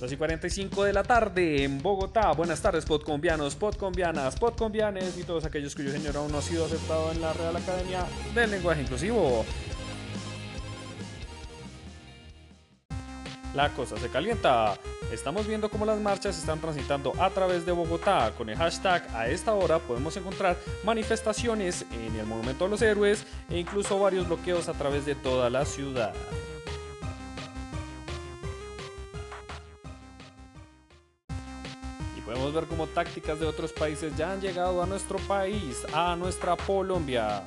[0.00, 2.32] 2 y 45 de la tarde en Bogotá.
[2.32, 7.12] Buenas tardes, podcombianos, podcombianas, podcombianes y todos aquellos cuyo señor aún no ha sido aceptado
[7.12, 9.44] en la Real Academia del Lenguaje Inclusivo.
[13.54, 14.74] La cosa se calienta.
[15.12, 18.32] Estamos viendo cómo las marchas están transitando a través de Bogotá.
[18.38, 23.26] Con el hashtag a esta hora podemos encontrar manifestaciones en el Monumento a los Héroes
[23.50, 26.14] e incluso varios bloqueos a través de toda la ciudad.
[32.30, 36.56] Podemos ver cómo tácticas de otros países ya han llegado a nuestro país, a nuestra
[36.56, 37.42] Colombia.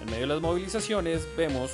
[0.00, 1.72] En medio de las movilizaciones vemos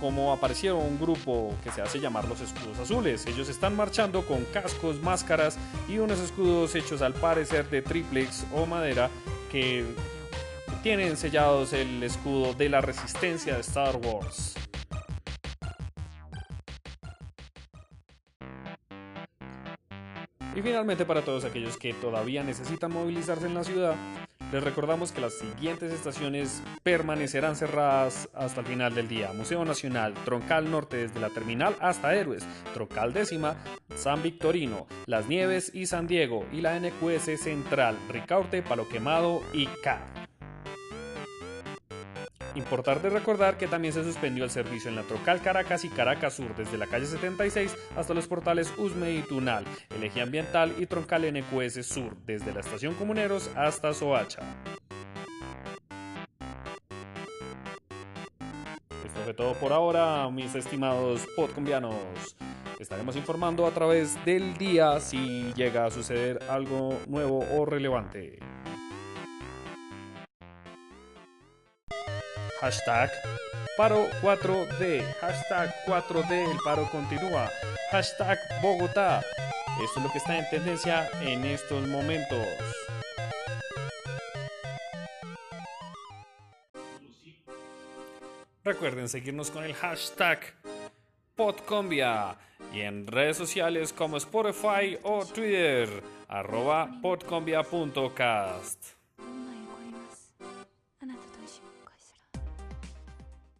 [0.00, 3.26] cómo aparecieron un grupo que se hace llamar los escudos azules.
[3.26, 8.64] Ellos están marchando con cascos, máscaras y unos escudos hechos al parecer de triplex o
[8.64, 9.10] madera
[9.50, 9.84] que
[10.82, 14.54] tienen sellados el escudo de la resistencia de Star Wars.
[20.54, 23.94] Y finalmente para todos aquellos que todavía necesitan movilizarse en la ciudad,
[24.52, 29.32] les recordamos que las siguientes estaciones permanecerán cerradas hasta el final del día.
[29.32, 33.56] Museo Nacional, Troncal Norte desde la terminal hasta Héroes, Troncal Décima,
[33.96, 39.66] San Victorino, Las Nieves y San Diego y la NQS Central, Ricaurte, Palo Quemado y
[39.82, 40.21] CAD.
[42.54, 46.54] Importante recordar que también se suspendió el servicio en la Trocal Caracas y Caracas Sur
[46.54, 49.64] desde la calle 76 hasta los portales Usme y Tunal,
[49.96, 54.42] el eje ambiental y Troncal NQS Sur desde la estación Comuneros hasta Soacha.
[59.06, 62.36] Esto fue todo por ahora, mis estimados podcombianos.
[62.78, 68.40] Estaremos informando a través del día si llega a suceder algo nuevo o relevante.
[72.62, 73.10] Hashtag
[73.76, 75.02] paro 4D.
[75.20, 76.48] Hashtag 4D.
[76.48, 77.50] El paro continúa.
[77.90, 79.20] Hashtag Bogotá.
[79.82, 82.46] Esto es lo que está en tendencia en estos momentos.
[88.62, 90.38] Recuerden seguirnos con el hashtag
[91.34, 92.36] Podcombia
[92.72, 95.88] y en redes sociales como Spotify o Twitter,
[96.28, 99.01] arroba podcombia.cast.